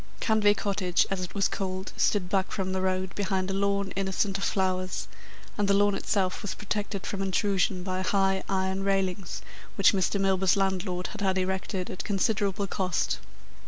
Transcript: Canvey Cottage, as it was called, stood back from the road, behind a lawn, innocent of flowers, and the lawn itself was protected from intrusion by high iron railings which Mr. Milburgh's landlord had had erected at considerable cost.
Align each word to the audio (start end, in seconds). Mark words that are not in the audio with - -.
Canvey 0.19 0.55
Cottage, 0.55 1.05
as 1.11 1.21
it 1.21 1.35
was 1.35 1.47
called, 1.47 1.93
stood 1.95 2.27
back 2.27 2.51
from 2.51 2.71
the 2.73 2.81
road, 2.81 3.13
behind 3.13 3.51
a 3.51 3.53
lawn, 3.53 3.91
innocent 3.95 4.35
of 4.39 4.43
flowers, 4.43 5.07
and 5.59 5.67
the 5.67 5.75
lawn 5.75 5.93
itself 5.93 6.41
was 6.41 6.55
protected 6.55 7.05
from 7.05 7.21
intrusion 7.21 7.83
by 7.83 8.01
high 8.01 8.41
iron 8.49 8.81
railings 8.81 9.43
which 9.75 9.93
Mr. 9.93 10.19
Milburgh's 10.19 10.57
landlord 10.57 11.05
had 11.09 11.21
had 11.21 11.37
erected 11.37 11.91
at 11.91 12.03
considerable 12.03 12.65
cost. 12.65 13.19